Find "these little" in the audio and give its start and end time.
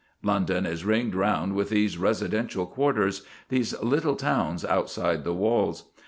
3.49-4.15